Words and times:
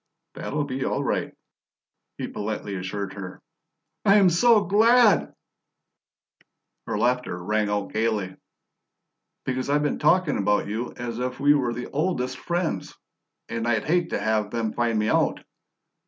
"That'll 0.33 0.63
be 0.63 0.83
all 0.83 1.03
right," 1.03 1.31
he 2.17 2.27
politely 2.27 2.73
assured 2.73 3.13
her. 3.13 3.39
"I 4.03 4.15
am 4.15 4.31
so 4.31 4.63
glad." 4.63 5.31
Her 6.87 6.97
laughter 6.97 7.37
rang 7.43 7.69
out 7.69 7.93
gaily. 7.93 8.35
"Because 9.45 9.69
I've 9.69 9.83
been 9.83 9.99
talking 9.99 10.39
about 10.39 10.67
you 10.67 10.91
as 10.97 11.19
if 11.19 11.39
we 11.39 11.53
were 11.53 11.75
the 11.75 11.85
OLDEST 11.91 12.37
friends, 12.39 12.95
and 13.47 13.67
I'd 13.67 13.85
hate 13.85 14.09
to 14.09 14.19
have 14.19 14.49
them 14.49 14.73
find 14.73 14.97
me 14.97 15.07
out. 15.07 15.41